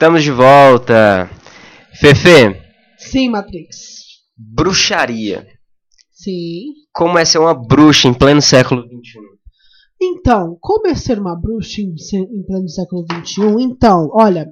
[0.00, 1.28] Estamos de volta.
[1.92, 2.58] Fefe,
[2.96, 3.76] Sim, Matrix.
[4.34, 5.46] bruxaria.
[6.10, 6.72] Sim.
[6.90, 9.20] Como é ser uma bruxa em pleno século XXI?
[10.00, 11.94] Então, como é ser uma bruxa em,
[12.46, 13.42] pleno século XXI?
[13.62, 14.50] Então, olha,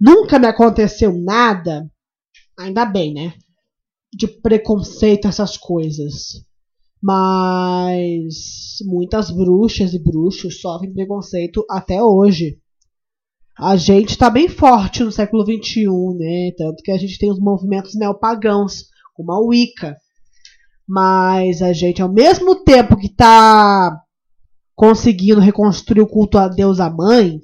[0.00, 1.88] nunca me aconteceu nada,
[2.58, 3.32] ainda bem, né?
[4.12, 6.44] De preconceito, essas coisas.
[7.00, 12.58] Mas muitas bruxas e bruxos sofrem preconceito até hoje.
[13.56, 15.86] A gente tá bem forte no século XXI,
[16.18, 16.50] né?
[16.56, 19.96] Tanto que a gente tem os movimentos neopagãos, como a Wicca.
[20.86, 24.00] Mas a gente, ao mesmo tempo que tá
[24.74, 27.40] conseguindo reconstruir o culto a deusa mãe,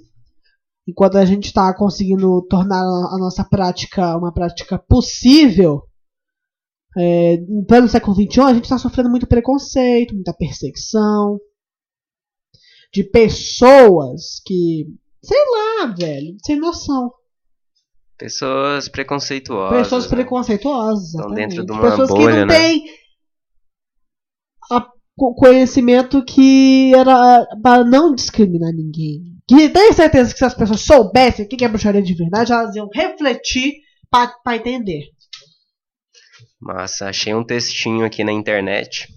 [0.87, 5.83] enquanto a gente está conseguindo tornar a nossa prática uma prática possível,
[6.97, 11.39] é, em pleno século XXI, a gente está sofrendo muito preconceito, muita perseguição
[12.93, 14.87] de pessoas que,
[15.23, 17.13] sei lá, velho, sem noção.
[18.19, 19.79] Pessoas preconceituosas.
[19.79, 20.11] Pessoas né?
[20.11, 21.15] preconceituosas.
[21.15, 22.59] Estão dentro de uma Pessoas que bolha, não né?
[22.59, 22.85] têm
[24.71, 29.37] a- co- conhecimento que era para não discriminar ninguém.
[29.49, 32.77] Que tenho certeza que se as pessoas soubessem o que é bruxaria de verdade, elas
[32.77, 33.73] iam refletir
[34.11, 35.05] para entender.
[36.61, 39.09] Massa, achei um textinho aqui na internet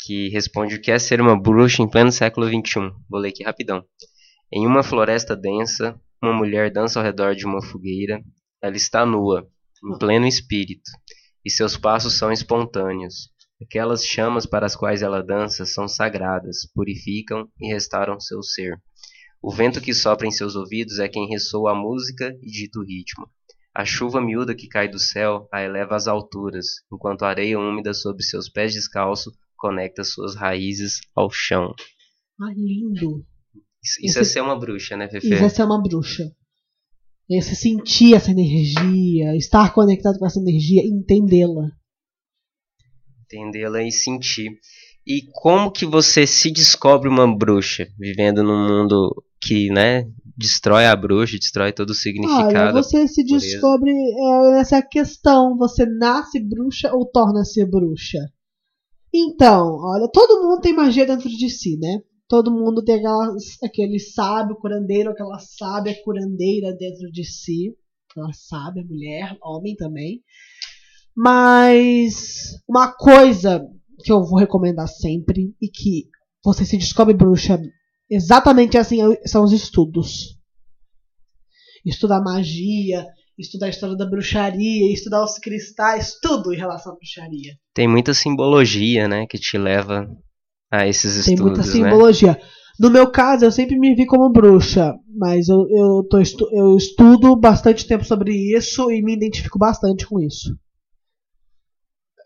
[0.00, 2.90] que responde o que é ser uma bruxa em pleno século XXI.
[3.08, 3.84] Vou ler aqui rapidão.
[4.50, 8.22] Em uma floresta densa, uma mulher dança ao redor de uma fogueira.
[8.62, 9.46] Ela está nua,
[9.84, 10.90] em pleno espírito,
[11.44, 13.28] e seus passos são espontâneos.
[13.60, 18.80] Aquelas chamas para as quais ela dança são sagradas, purificam e restauram seu ser.
[19.42, 22.84] O vento que sopra em seus ouvidos é quem ressoa a música e dita o
[22.84, 23.28] ritmo.
[23.74, 27.92] A chuva miúda que cai do céu a eleva às alturas, enquanto a areia úmida
[27.92, 31.74] sob seus pés descalços conecta suas raízes ao chão.
[32.40, 33.26] Ah, lindo.
[33.88, 35.32] Isso, isso é ser uma bruxa, né, Fefe?
[35.32, 36.30] Isso é ser uma bruxa.
[37.30, 41.70] É você sentir essa energia, estar conectado com essa energia, entendê-la.
[43.24, 44.50] Entendê-la e sentir.
[45.06, 50.04] E como que você se descobre uma bruxa, vivendo num mundo que, né,
[50.36, 52.72] destrói a bruxa, destrói todo o Olha, significado?
[52.72, 55.56] você se descobre é, essa questão.
[55.58, 58.18] Você nasce bruxa ou torna-se bruxa?
[59.12, 62.02] Então, olha, todo mundo tem magia dentro de si, né?
[62.28, 63.34] Todo mundo tem aquela,
[63.64, 67.74] aquele sábio curandeiro, aquela sábia curandeira dentro de si.
[68.10, 70.22] Aquela sábia mulher, homem também.
[71.16, 73.66] Mas uma coisa
[74.04, 76.08] que eu vou recomendar sempre e que
[76.44, 77.60] você se descobre bruxa
[78.08, 80.38] exatamente assim são os estudos
[81.84, 83.06] estudar magia,
[83.38, 87.56] estudar a história da bruxaria, estudar os cristais, tudo em relação à bruxaria.
[87.74, 90.08] Tem muita simbologia, né, que te leva
[90.70, 91.66] a esses Tem estudos, muita né?
[91.72, 92.40] simbologia.
[92.78, 96.76] No meu caso, eu sempre me vi como bruxa, mas eu, eu, tô estu- eu
[96.76, 100.56] estudo bastante tempo sobre isso e me identifico bastante com isso.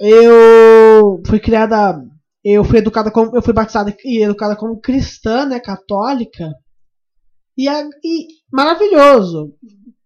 [0.01, 2.03] Eu fui criada,
[2.45, 6.51] eu fui educada como, eu fui batizada e educada como cristã, né, católica.
[7.57, 9.55] E, a- e maravilhoso,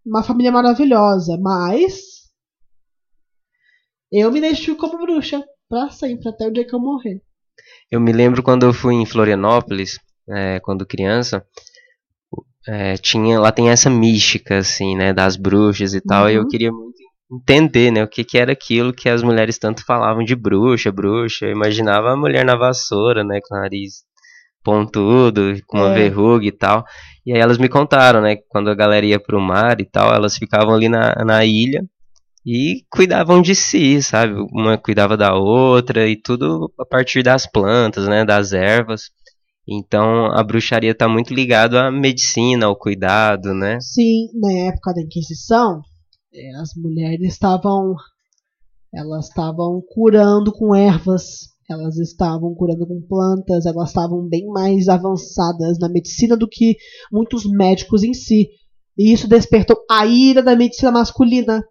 [0.05, 2.27] uma família maravilhosa, mas
[4.11, 7.21] eu me identifico como bruxa pra sempre, até o dia que eu morrer.
[7.91, 11.43] Eu me lembro quando eu fui em Florianópolis, é, quando criança,
[12.67, 16.47] é, tinha, lá tem essa mística, assim, né, das bruxas e tal, e eu Uhum.
[16.47, 16.97] queria muito
[17.31, 21.45] entender, né, o que, que era aquilo que as mulheres tanto falavam de bruxa, bruxa.
[21.45, 24.03] Eu imaginava a mulher na vassoura, né, com o nariz
[24.63, 25.93] pontudo, com uma É.
[25.93, 26.83] verruga e tal.
[27.25, 30.13] E aí elas me contaram, né, que quando a galera ia pro mar e tal,
[30.13, 31.81] elas ficavam ali na, na ilha
[32.49, 34.33] e cuidavam de si, sabe?
[34.53, 39.11] Uma cuidava da outra e tudo a partir das plantas, né, das ervas.
[39.67, 43.81] Então a bruxaria está muito ligado à medicina, ao cuidado, né?
[43.81, 45.81] Sim, na época da Inquisição,
[46.33, 47.95] eh, as mulheres estavam
[48.93, 55.77] elas estavam curando com ervas, elas estavam curando com plantas, elas estavam bem mais avançadas
[55.79, 56.77] na medicina do que
[57.11, 58.47] muitos médicos em si.
[58.97, 61.61] E isso despertou a ira da medicina masculina.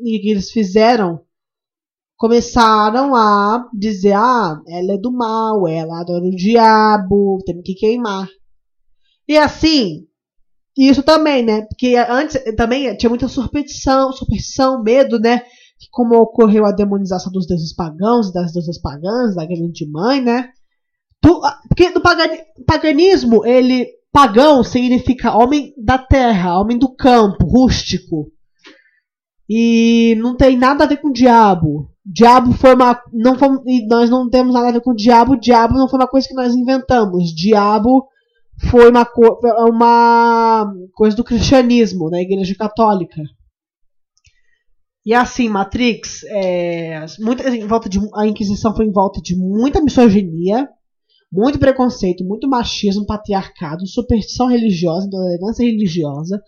[0.00, 1.20] E que eles fizeram?
[2.16, 8.28] Começaram a dizer: ah, ela é do mal, ela adora o diabo, temos que queimar.
[9.28, 10.06] E assim,
[10.76, 11.62] isso também, né?
[11.62, 15.42] Porque antes também tinha muita superstição, superstição, medo, né?
[15.90, 20.50] Como ocorreu a demonização dos deuses pagãos, das deusas pagãs, da grande mãe, né?
[21.20, 28.30] Tu- porque no pagani- paganismo, ele pagão significa homem da terra, homem do campo, rústico.
[29.48, 31.90] E não tem nada a ver com o diabo.
[32.04, 33.00] Diabo foi uma.
[33.12, 33.48] Não foi,
[33.88, 35.36] nós não temos nada a ver com o diabo.
[35.36, 37.34] Diabo não foi uma coisa que nós inventamos.
[37.34, 38.06] Diabo
[38.70, 39.06] foi uma,
[39.68, 43.20] uma coisa do cristianismo, da Igreja Católica.
[45.04, 49.82] E assim, Matrix, é, muita, em volta de, a Inquisição foi em volta de muita
[49.82, 50.66] misoginia,
[51.30, 56.40] muito preconceito, muito machismo, patriarcado, superstição religiosa, intolerância religiosa.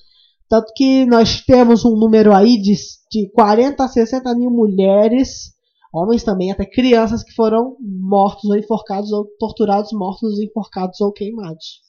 [0.48, 2.74] Tanto que nós temos um número aí de,
[3.10, 5.52] de 40 a 60 mil mulheres,
[5.92, 11.80] homens também, até crianças que foram mortos ou enforcados, ou torturados, mortos, enforcados ou queimados.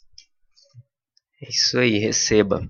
[1.42, 2.68] É isso aí, receba.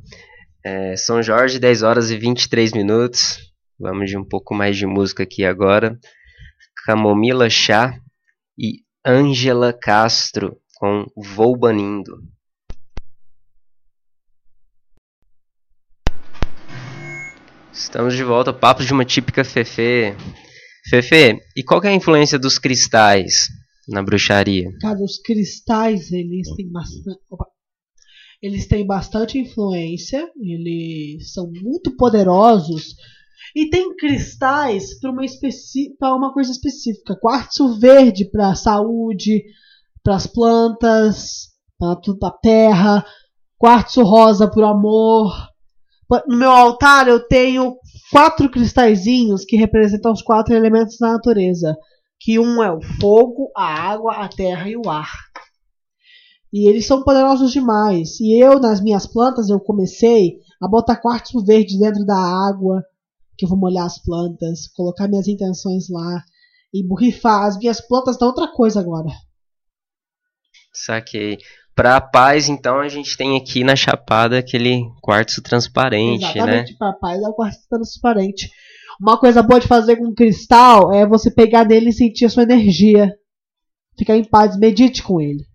[0.66, 3.40] É, São Jorge, 10 horas e 23 minutos.
[3.80, 5.98] Vamos de um pouco mais de música aqui agora.
[6.86, 7.98] Camomila Chá
[8.58, 12.22] e Ângela Castro com Vou Banindo.
[17.78, 20.16] Estamos de volta, papo de uma típica Fefe.
[20.90, 23.50] Fefe, e qual é a influência dos cristais
[23.88, 24.72] na bruxaria?
[24.82, 27.20] Cara, os cristais, eles têm bastante.
[27.30, 27.46] Opa.
[28.42, 32.96] Eles têm bastante influência, eles são muito poderosos
[33.56, 35.24] e tem cristais para uma,
[36.16, 37.16] uma coisa específica.
[37.16, 39.44] Quartzo verde para saúde,
[40.04, 43.06] para as plantas, para a terra.
[43.60, 45.32] Quartzo rosa para amor.
[46.28, 47.78] No meu altar eu tenho
[48.12, 51.78] quatro cristalzinhos que representam os quatro elementos da natureza.
[52.20, 55.12] Que um é o fogo, a água, a terra e o ar.
[56.52, 58.20] E eles são poderosos demais.
[58.20, 62.84] E eu, nas minhas plantas, eu comecei a botar quartzo verde dentro da água,
[63.38, 66.24] que eu vou molhar as plantas, colocar minhas intenções lá
[66.74, 67.46] e borrifar.
[67.46, 69.10] As minhas plantas dão outra coisa agora.
[70.74, 71.38] Saquei.
[71.78, 76.54] Para paz, então, a gente tem aqui na Chapada aquele quartzo transparente, Exatamente, né?
[76.54, 78.52] Exatamente, para paz é o quartzo transparente.
[79.00, 82.42] Uma coisa boa de fazer com cristal é você pegar nele e sentir a sua
[82.42, 83.14] energia.
[83.96, 85.46] Ficar em paz, medite com ele.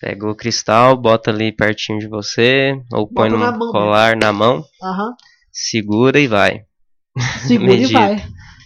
[0.00, 4.32] Pega o cristal, bota ali pertinho de você, ou bota põe no mão, colar na
[4.32, 5.14] mão, uhum.
[5.52, 6.62] segura e vai.
[7.46, 8.24] Segura e vai.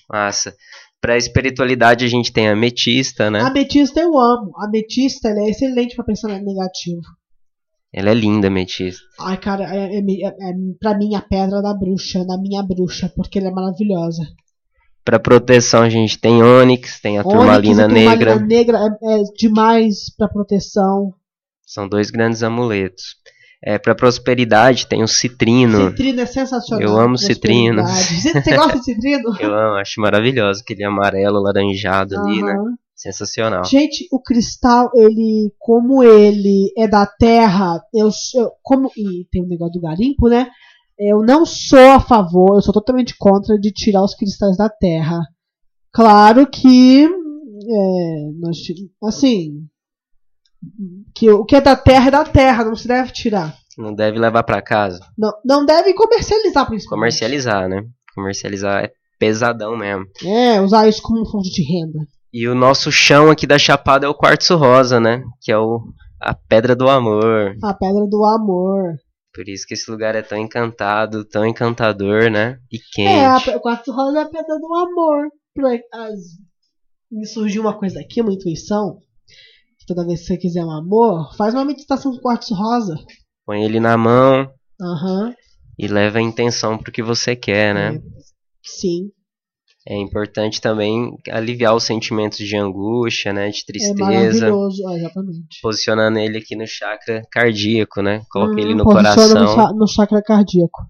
[0.08, 0.54] Massa.
[1.00, 3.40] Pra espiritualidade a gente tem a ametista, né?
[3.40, 4.52] A ametista eu amo.
[4.56, 7.00] A ametista é excelente pra pensamento negativo.
[7.92, 9.02] Ela é linda, ametista.
[9.18, 13.10] Ai, cara, é, é, é, é, pra mim a pedra da bruxa, da minha bruxa,
[13.16, 14.22] porque ela é maravilhosa.
[15.04, 18.34] Pra proteção a gente tem ônix, tem a ônix turmalina negra.
[18.34, 21.14] A turmalina negra é, é demais pra proteção.
[21.66, 23.16] São dois grandes amuletos.
[23.62, 25.90] É, para prosperidade tem o citrino.
[25.90, 26.82] Citrino é sensacional.
[26.82, 27.82] Eu amo citrino.
[27.82, 29.36] Você gosta de citrino?
[29.38, 30.62] Eu amo, acho maravilhoso.
[30.62, 32.22] Aquele amarelo, laranjado uhum.
[32.22, 32.56] ali, né?
[32.94, 33.64] Sensacional.
[33.64, 39.46] Gente, o cristal, ele, como ele é da terra, eu, eu como e tem o
[39.46, 40.50] um negócio do garimpo, né?
[40.98, 45.18] Eu não sou a favor, eu sou totalmente contra de tirar os cristais da terra.
[45.90, 48.58] Claro que, é, nós,
[49.04, 49.66] assim,
[51.14, 53.54] que o que é da terra é da terra, não se deve tirar.
[53.78, 55.00] Não deve levar para casa.
[55.16, 56.88] Não, não deve comercializar, principalmente.
[56.88, 57.82] Comercializar, né?
[58.14, 60.04] Comercializar é pesadão mesmo.
[60.24, 62.00] É, usar isso como fonte de renda.
[62.32, 65.22] E o nosso chão aqui da Chapada é o quartzo rosa, né?
[65.40, 65.80] Que é o
[66.20, 67.56] a pedra do amor.
[67.62, 68.94] A pedra do amor.
[69.32, 72.58] Por isso que esse lugar é tão encantado, tão encantador, né?
[72.70, 73.50] E quente.
[73.50, 75.28] É, o quartzo rosa é a pedra do amor.
[77.10, 78.98] Me surgiu uma coisa aqui, uma intuição
[79.94, 82.94] toda vez que você quiser um amor, faz uma meditação com quartzo rosa.
[83.44, 84.48] Põe ele na mão.
[84.80, 85.34] Uhum.
[85.76, 87.96] E leva a intenção pro que você quer, né?
[87.96, 88.00] É.
[88.62, 89.10] Sim.
[89.88, 93.50] É importante também aliviar os sentimentos de angústia, né?
[93.50, 93.94] De tristeza.
[93.94, 95.60] É maravilhoso, é, exatamente.
[95.60, 98.22] Posicionando ele aqui no chakra cardíaco, né?
[98.30, 99.56] Coloca hum, ele no coração.
[99.56, 100.82] No, no chakra cardíaco.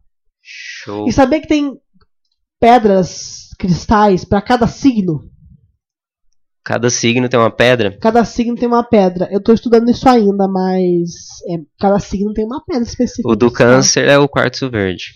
[0.43, 1.09] Show.
[1.09, 1.73] E saber que tem
[2.59, 5.30] pedras, cristais para cada signo.
[6.71, 7.99] Cada signo tem uma pedra?
[8.01, 9.29] Cada signo tem uma pedra.
[9.33, 11.11] Eu tô estudando isso ainda, mas
[11.49, 13.29] é, cada signo tem uma pedra específica.
[13.29, 15.07] O do câncer é o quartzo verde.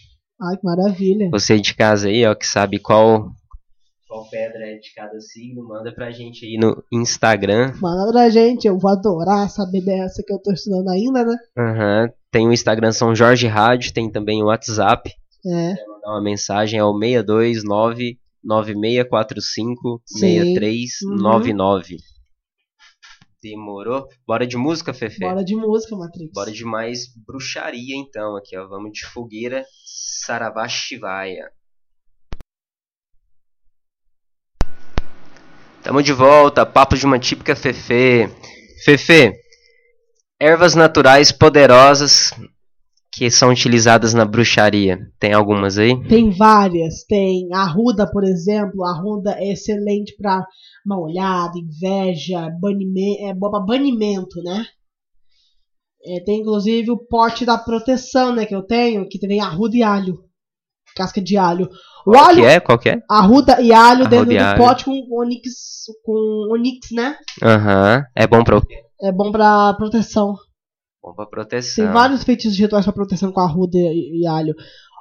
[0.42, 1.28] Ai, que maravilha.
[1.30, 3.28] Você de casa aí, ó, que sabe qual
[4.08, 7.72] qual pedra é de cada signo, manda pra gente aí no Instagram.
[7.80, 11.36] Manda pra gente, eu vou adorar saber dessa que eu tô estudando ainda, né?
[11.56, 12.02] Aham.
[12.02, 12.12] Uhum.
[12.32, 15.08] Tem o Instagram São Jorge Rádio, tem também o WhatsApp.
[15.46, 15.74] É.
[15.76, 21.94] Você mandar uma mensagem, é o 629 9645 6399.
[21.94, 21.98] Uhum.
[23.42, 24.08] Demorou?
[24.26, 25.20] Bora de música, Fefe?
[25.20, 26.32] Bora de música, Matrix.
[26.32, 28.36] Bora de mais bruxaria, então.
[28.36, 28.66] Aqui, ó.
[28.66, 31.50] Vamos de fogueira Saravashivaya.
[35.82, 36.64] Tamo de volta.
[36.64, 38.30] Papo de uma típica Fefe.
[38.84, 39.32] Fefe,
[40.40, 42.32] ervas naturais poderosas
[43.16, 44.98] que são utilizadas na bruxaria?
[45.18, 45.96] Tem algumas aí?
[46.08, 47.04] Tem várias.
[47.04, 48.84] Tem a ruda, por exemplo.
[48.84, 50.44] A ruda é excelente para
[50.84, 54.64] mal olhada, inveja, banimento, é para banimento, né?
[56.06, 59.82] É, tem inclusive o pote da proteção, né, que eu tenho, que tem arruda e
[59.82, 60.18] alho.
[60.94, 61.68] Casca de alho.
[62.06, 62.60] O Qual alho, que é?
[62.60, 62.98] Qual que é?
[63.10, 64.58] arruda e alho Arruda dentro e do alho.
[64.58, 65.50] pote com onix,
[66.04, 67.16] com onix, né?
[67.42, 68.04] Aham.
[68.14, 68.60] É bom pra,
[69.02, 70.36] É bom pra proteção.
[71.04, 71.84] Bom pra proteção.
[71.84, 74.54] Tem vários feitiços rituais pra proteção com arruda e, e alho.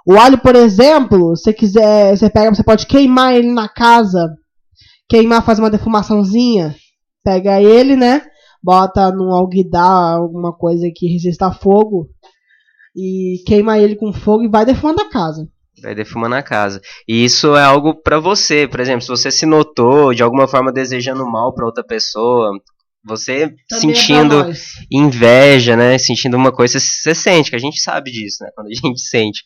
[0.06, 4.28] O alho, por exemplo, se você quiser, você pega, você pode queimar ele na casa.
[5.08, 6.76] Queimar, faz uma defumaçãozinha.
[7.24, 8.22] Pega ele, né?
[8.62, 12.10] Bota num alguidar, alguma coisa que resista a fogo.
[12.96, 15.48] E queima ele com fogo e vai defumando a casa.
[15.82, 16.82] Vai defumando a casa.
[17.08, 18.68] E isso é algo pra você.
[18.68, 22.52] Por exemplo, se você se notou de alguma forma desejando mal pra outra pessoa,
[23.06, 24.74] você Também é sentindo nós.
[24.92, 25.98] inveja, né?
[25.98, 28.50] Sentindo uma coisa, você sente, que a gente sabe disso, né?
[28.56, 29.42] Quando a gente sente.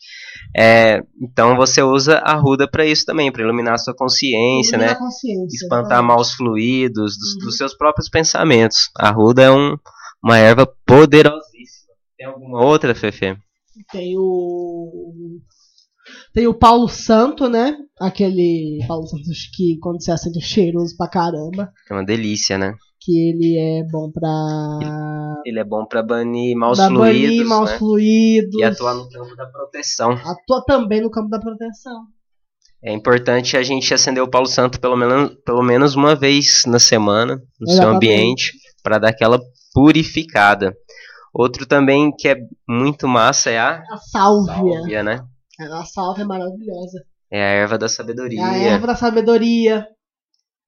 [0.56, 4.92] É, então você usa a ruda pra isso também, pra iluminar a sua consciência, Ilumina
[4.92, 4.98] né?
[4.98, 7.38] consciência, Espantar maus fluidos dos, Uhum.
[7.46, 8.90] dos seus próprios pensamentos.
[8.96, 9.76] A ruda é um,
[10.22, 11.92] uma erva poderosíssima.
[12.16, 13.36] Tem alguma outra, Fefe?
[13.92, 15.38] Tem o.
[16.32, 17.76] Tem o Paulo Santo, né?
[18.00, 21.70] Aquele Paulo Santos que quando você acende é cheiroso pra caramba.
[21.90, 22.74] É uma delícia, né?
[23.08, 24.28] Que ele é bom pra.
[25.46, 27.78] Ele é bom pra banir maus pra fluidos, banir maus né?
[27.78, 28.54] fluidos.
[28.60, 30.10] E atuar no campo da proteção.
[30.12, 32.02] Atua também no campo da proteção.
[32.84, 36.78] É importante a gente acender o Paulo Santo pelo menos, pelo menos uma vez na
[36.78, 37.96] semana no seu Exatamente.
[37.96, 39.40] ambiente para dar aquela
[39.72, 40.74] purificada.
[41.32, 42.36] Outro também que é
[42.68, 44.54] muito massa é a A sálvia.
[44.54, 45.20] sálvia, né?
[45.60, 47.02] A sálvia é maravilhosa.
[47.32, 48.44] É a erva da É sabedoria.
[48.44, 49.86] a erva da sabedoria.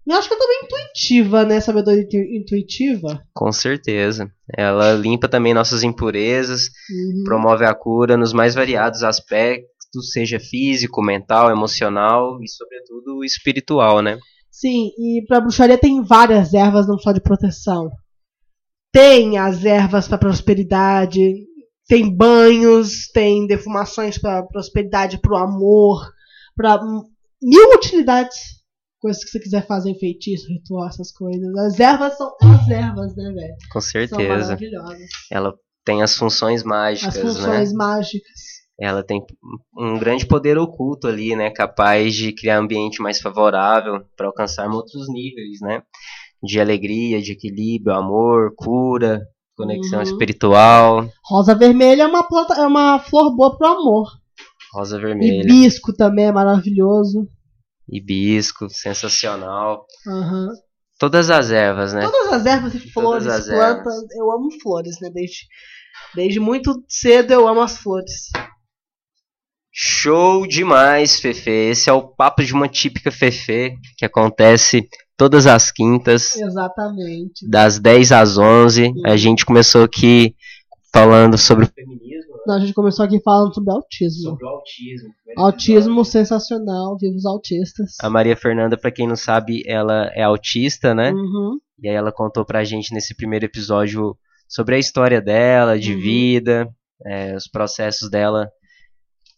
[0.06, 1.60] Eu acho que é também intuitiva, né?
[1.60, 3.22] Sabedoria intu- intuitiva.
[3.34, 4.30] Com certeza.
[4.56, 7.24] Ela limpa também nossas impurezas, Uhum.
[7.24, 14.18] promove a cura nos mais variados aspectos, seja físico, mental, emocional e, sobretudo, espiritual, né?
[14.50, 17.88] Sim, e pra bruxaria tem várias ervas, não só de proteção.
[18.92, 21.20] Tem as ervas pra prosperidade,
[21.86, 26.10] tem banhos, tem defumações pra prosperidade, pro amor,
[26.56, 27.02] pra hum,
[27.40, 28.59] mil utilidades.
[29.00, 31.56] Coisas que você quiser fazer, feitiço, ritual, essas coisas.
[31.56, 33.54] As ervas são as ervas, né, velho?
[33.72, 34.28] Com São certeza.
[34.28, 35.08] maravilhosas.
[35.32, 35.54] Ela
[35.84, 37.30] tem as funções mágicas, As né?
[37.32, 38.60] funções mágicas.
[38.78, 39.22] Ela tem
[39.76, 41.50] um grande poder oculto ali, né?
[41.50, 45.82] Capaz de criar um ambiente mais favorável para alcançarmos outros níveis, né?
[46.42, 49.22] De alegria, de equilíbrio, amor, cura,
[49.56, 50.02] conexão Uhum.
[50.04, 54.08] espiritual, Rosa vermelha é uma planta, é uma flor boa pro amor.
[54.72, 57.28] rosa vermelha, Hibisco também é maravilhoso.
[57.90, 59.84] Hibisco, sensacional.
[60.06, 60.48] Aham.
[60.98, 62.02] Todas as ervas, né?
[62.02, 65.10] Todas as ervas e flores, as plantas, eu amo flores, né?
[65.12, 65.46] Desde,
[66.14, 68.28] desde muito cedo eu amo as flores.
[69.72, 71.50] Show demais, Fefe.
[71.50, 76.36] Esse é o papo de uma típica Fefe que acontece todas as quintas.
[76.36, 77.48] Exatamente.
[77.48, 78.92] das 10 às 11.
[79.06, 80.34] A gente começou aqui
[80.92, 82.09] falando sobre o feminismo,
[82.42, 84.30] Então, a gente começou aqui falando sobre autismo.
[84.30, 85.08] sobre o autismo.
[85.36, 87.94] Autismo sensacional, vivos autistas.
[88.02, 91.10] A Maria Fernanda, pra quem não sabe, ela é autista, né?
[91.12, 91.58] Uhum.
[91.82, 94.16] E aí ela contou pra gente nesse primeiro episódio
[94.48, 96.00] sobre a história dela, de Uhum.
[96.00, 96.68] vida,
[97.06, 98.48] é, os processos dela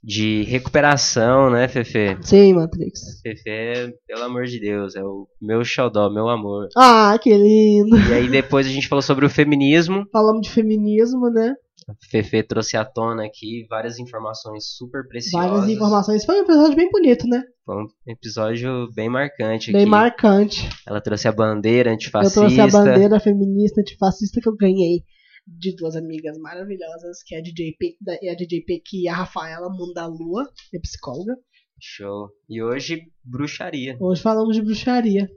[0.04, 2.16] de recuperação, né, Fefe?
[2.23, 3.21] Sim, Matrix.
[3.23, 6.66] Fefe, é, pelo amor de Deus, é o meu xodó, meu amor.
[6.76, 7.97] Ah, que lindo.
[7.97, 10.04] E aí depois a gente falou sobre o feminismo.
[10.12, 11.54] Falamos de feminismo, né?
[11.88, 15.50] A Fefe trouxe à tona aqui várias informações super preciosas.
[15.50, 16.24] Várias informações.
[16.24, 17.42] Foi um episódio bem bonito, né?
[17.64, 19.90] Foi um episódio bem marcante Bem aqui.
[19.90, 20.68] marcante.
[20.86, 22.40] Ela trouxe a bandeira Eu antifascista.
[22.40, 25.02] trouxe a bandeira feminista antifascista que eu ganhei
[25.46, 29.08] de duas amigas maravilhosas, que é a DJ P da- e a DJ Pequi e
[29.08, 31.34] a Rafaela Mundo da Lua, que é psicóloga.
[31.80, 32.28] Show.
[32.48, 33.96] E hoje, bruxaria.
[34.00, 35.28] Hoje falamos de bruxaria.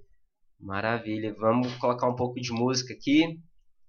[0.60, 1.34] Maravilha.
[1.40, 3.40] Vamos colocar um pouco de música aqui.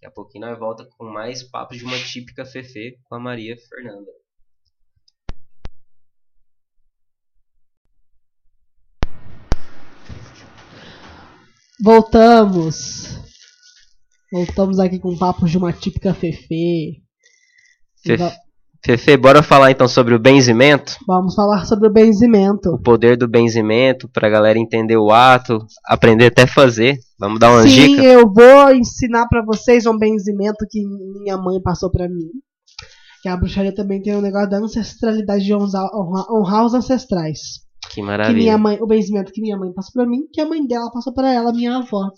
[0.07, 3.57] Daqui a pouquinho nós volta com mais papos de uma típica Fefe com a Maria
[3.69, 4.07] Fernanda.
[11.83, 13.19] Voltamos.
[14.31, 17.03] Voltamos aqui com papos de uma típica Fefe.
[18.85, 20.97] Fefe, bora falar então sobre o benzimento?
[21.05, 22.69] Vamos falar sobre o benzimento.
[22.71, 26.97] O poder do benzimento, pra galera entender o ato, aprender até fazer.
[27.19, 28.05] Vamos dar umas Sim, dicas?
[28.05, 30.83] eu vou ensinar pra vocês um benzimento que
[31.21, 32.29] minha mãe passou pra mim.
[33.23, 35.89] Que a bruxaria também tem um negócio da ancestralidade de honrar,
[36.31, 37.39] honrar- os ancestrais.
[37.89, 38.37] Que Que maravilha.
[38.37, 41.13] minha mãe, o benzimento que minha mãe passou pra mim, que a mãe dela passou
[41.15, 42.11] pra ela, minha avó.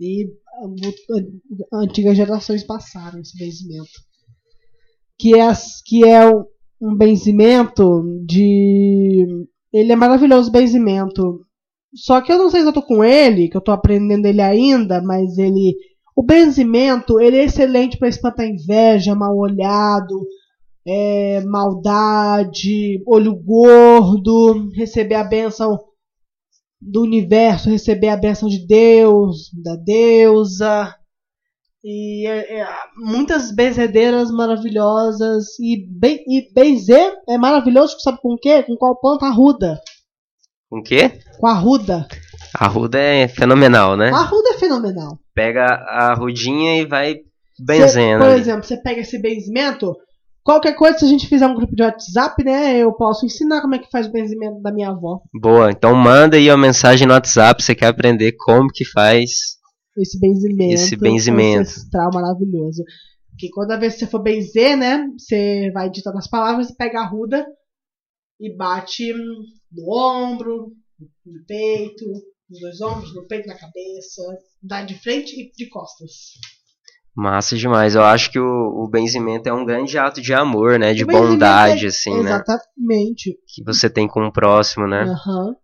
[0.00, 0.26] E
[0.62, 3.90] a- a- antigas gerações passaram esse benzimento.
[5.18, 5.52] Que é,
[5.84, 6.44] que é um,
[6.80, 9.26] um benzimento de.
[9.72, 11.44] Ele é maravilhoso o benzimento.
[11.94, 14.40] Só que eu não sei se eu tô com ele, que eu tô aprendendo ele
[14.40, 15.76] ainda, mas ele.
[16.14, 20.20] O benzimento, ele é excelente para espantar inveja, mal olhado,
[20.86, 25.78] é, maldade, olho gordo, receber a bênção
[26.80, 30.94] do universo, receber a bênção de Deus, da deusa.
[31.82, 35.58] E é, é, muitas benzedeiras maravilhosas.
[35.58, 38.62] E, ben, e benzer é maravilhoso, sabe com o quê?
[38.62, 39.26] Com qual planta?
[39.26, 39.80] Arruda.
[40.70, 41.18] Com o quê?
[41.40, 42.06] Com a arruda.
[42.56, 44.10] A arruda é fenomenal, né?
[44.10, 45.18] A arruda é fenomenal.
[45.34, 47.16] Pega a arrudinha e vai
[47.58, 48.22] benzendo.
[48.22, 49.96] Cê, por exemplo, você pega esse benzimento.
[50.44, 52.78] Qualquer coisa, se a gente fizer um grupo de WhatsApp, né?
[52.78, 55.20] Eu posso ensinar como é que faz o benzimento da minha avó.
[55.34, 59.58] Boa, então manda aí uma mensagem no WhatsApp, você quer aprender como que faz.
[59.98, 60.74] Esse benzimento.
[60.74, 61.62] Esse benzimento.
[61.62, 62.84] Ancestral maravilhoso.
[63.30, 65.04] Porque quando vez que você for benzer, né?
[65.18, 67.44] Você vai ditando as palavras, pega a ruda
[68.40, 70.72] e bate no ombro,
[71.26, 72.04] no peito,
[72.48, 74.22] nos dois ombros, no peito, na cabeça.
[74.62, 76.10] Dá de frente e de costas.
[77.14, 77.94] Massa demais.
[77.94, 78.44] Eu acho que o,
[78.84, 80.94] o benzimento é um grande ato de amor, né?
[80.94, 82.30] De benzimento bondade, é- assim, né?
[82.30, 83.36] Exatamente.
[83.54, 85.02] Que você tem com o próximo, né?
[85.02, 85.54] Aham.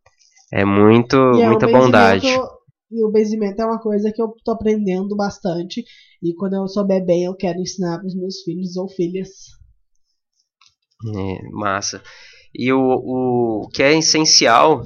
[0.52, 2.23] É muito, E é muita bondade.
[2.23, 2.56] benzimento-
[2.90, 5.85] E o benzimento é uma coisa que eu tô aprendendo bastante.
[6.23, 9.28] E quando eu souber bem, eu quero ensinar para os meus filhos ou filhas.
[11.14, 12.02] É, massa.
[12.58, 14.82] E o, o que é essencial,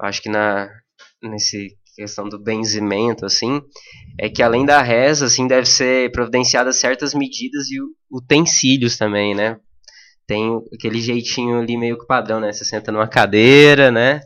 [0.00, 0.68] acho que na
[1.22, 3.60] nesse questão do benzimento, assim,
[4.18, 7.76] é que além da reza, assim, deve ser providenciadas certas medidas e
[8.10, 9.58] utensílios também, né?
[10.26, 12.52] Tem aquele jeitinho ali meio que padrão, né?
[12.52, 14.20] Você senta numa cadeira, né?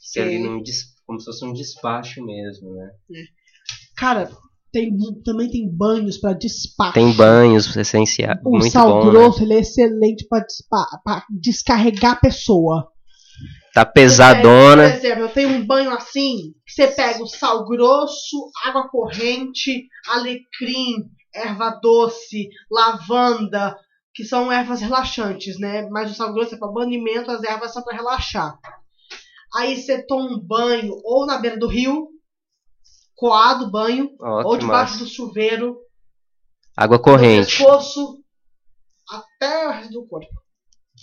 [0.00, 0.62] Fica ali num
[1.04, 2.90] como se fosse um despacho mesmo, né?
[3.96, 4.30] Cara,
[4.72, 4.90] tem,
[5.24, 6.94] também tem banhos para despacho.
[6.94, 9.10] Tem banhos essenciais, O muito sal bom, né?
[9.10, 10.44] grosso ele é excelente para
[11.30, 12.88] descarregar a pessoa.
[13.74, 14.84] Tá Por pesadona.
[14.84, 20.96] exemplo, eu tenho um banho assim, que você pega o sal grosso, água corrente, alecrim,
[21.34, 23.76] erva doce, lavanda,
[24.14, 25.88] que são ervas relaxantes, né?
[25.90, 28.58] Mas o sal grosso é para banimento, as ervas são para relaxar.
[29.54, 32.08] Aí você toma um banho ou na beira do rio,
[33.22, 35.04] coado banho, Ó, ou debaixo massa.
[35.04, 35.76] do chuveiro,
[36.76, 37.56] Água do corrente.
[37.58, 38.18] pescoço
[39.08, 40.26] até o resto do corpo.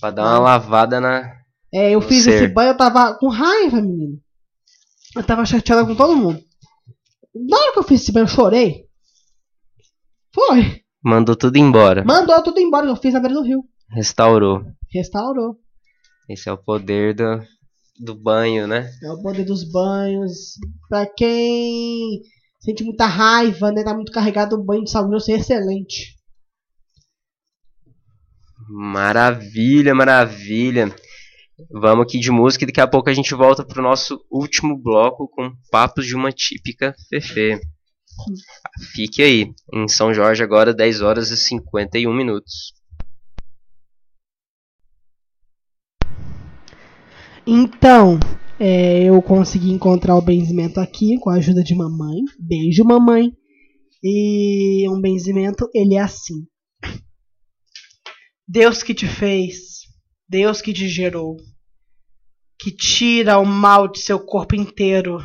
[0.01, 1.33] Pra dar uma lavada na.
[1.73, 2.43] É, eu fiz ser.
[2.43, 4.19] esse banho, eu tava com raiva, menino.
[5.15, 6.43] Eu tava chateada com todo mundo.
[7.33, 8.85] Na hora que eu fiz esse banho, eu chorei.
[10.33, 10.83] Foi.
[11.01, 12.03] Mandou tudo embora.
[12.03, 13.63] Mandou tudo embora, eu fiz na beira do rio.
[13.89, 14.65] Restaurou.
[14.93, 15.57] Restaurou.
[16.27, 17.41] Esse é o poder do,
[17.99, 18.89] do banho, né?
[19.03, 20.53] É o poder dos banhos.
[20.87, 22.21] Pra quem
[22.59, 23.83] sente muita raiva, né?
[23.83, 26.17] Tá muito carregado, o banho de sal grosso é excelente.
[28.69, 30.95] Maravilha, maravilha.
[31.71, 35.27] Vamos aqui de música e daqui a pouco a gente volta pro nosso último bloco
[35.27, 37.59] com Papos de uma Típica Fefe.
[38.93, 42.73] Fique aí, em São Jorge agora 10 horas e 51 minutos.
[47.51, 48.19] Então,
[48.59, 52.19] é, eu consegui encontrar o benzimento aqui com a ajuda de mamãe.
[52.39, 53.31] Beijo, mamãe.
[54.03, 56.45] E um benzimento, ele é assim.
[58.47, 59.79] Deus que te fez,
[60.29, 61.37] Deus que te gerou,
[62.59, 65.17] que tira o mal de seu corpo inteiro,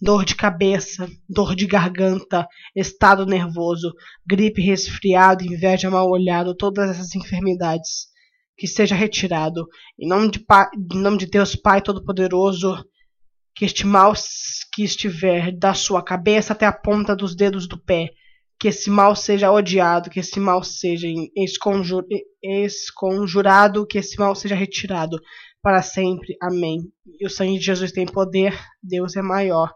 [0.00, 2.44] dor de cabeça, dor de garganta,
[2.74, 3.92] estado nervoso,
[4.26, 8.08] gripe, resfriado, inveja, mal olhado, todas essas enfermidades,
[8.62, 9.66] que seja retirado
[9.98, 12.76] em nome de, Pa- em nome de Deus Pai Todo-Poderoso,
[13.56, 14.14] que este mal
[14.72, 18.10] que estiver da sua cabeça até a ponta dos dedos do pé,
[18.60, 22.06] que esse mal seja odiado, que esse mal seja em- esconju-
[22.40, 25.20] esconjurado, que esse mal seja retirado
[25.60, 26.36] para sempre.
[26.40, 26.82] Amém.
[27.18, 29.74] E o sangue de Jesus tem poder, Deus é maior.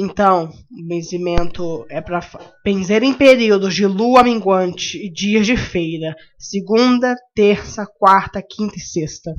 [0.00, 2.20] Então, o benzimento é para
[2.64, 8.80] benzer em períodos de lua minguante e dias de feira, segunda, terça, quarta, quinta e
[8.80, 9.34] sexta,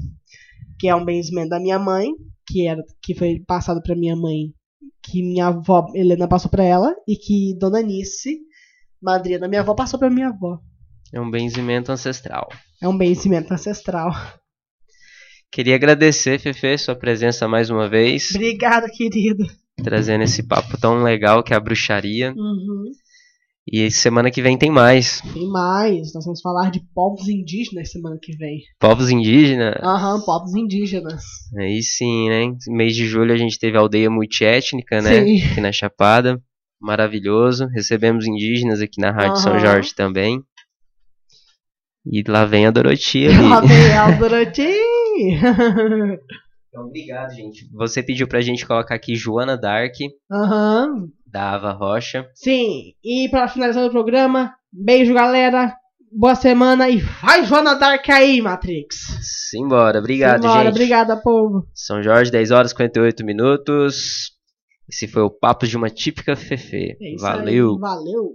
[0.78, 2.10] que é um benzimento da minha mãe,
[2.46, 4.54] que era que foi passado para minha mãe,
[5.02, 8.38] que minha avó Helena passou para ela e que Dona Nice,
[9.02, 10.60] madrinha da minha avó, passou para minha avó.
[11.14, 12.50] É um benzimento ancestral.
[12.82, 14.12] É um benzimento ancestral.
[15.50, 19.46] Queria agradecer, Fefe, sua presença mais uma vez, Obrigada, querido.
[19.82, 22.34] Trazendo esse papo tão legal que é a bruxaria.
[22.36, 22.92] Uhum.
[23.72, 25.22] E semana que vem tem mais.
[25.34, 26.14] Tem mais.
[26.14, 28.62] Nós vamos falar de povos indígenas semana que vem.
[28.80, 29.76] Povos indígenas.
[29.84, 31.24] Aham, povos indígenas.
[31.58, 32.52] Aí sim, né?
[32.68, 35.24] Mês de julho a gente teve a aldeia multiétnica, né?
[35.24, 35.44] Sim.
[35.52, 36.42] Aqui na Chapada.
[36.82, 37.68] Maravilhoso.
[37.68, 39.60] Recebemos indígenas aqui na Rádio São Aham.
[39.60, 40.42] Jorge também.
[42.12, 43.50] E lá vem a Doroti ali.
[43.50, 44.74] Lá vem a Dorothy.
[46.70, 47.68] Então, obrigado, gente.
[47.74, 49.94] Você pediu pra gente colocar aqui Joana Dark.
[50.32, 51.08] Aham.
[51.26, 52.28] da Ava Rocha.
[52.36, 55.76] Sim, e para finalizar o programa, beijo galera,
[56.12, 58.98] boa semana e vai Joana Dark aí, Matrix.
[59.50, 60.72] Simbora, obrigado, Simbora, gente.
[60.72, 61.68] obrigada, povo.
[61.74, 64.32] São Jorge, 10 horas e 58 minutos.
[64.88, 66.98] Esse foi o Papo de uma Típica Fefe.
[67.00, 67.74] É Valeu.
[67.74, 68.30] aí, valeu.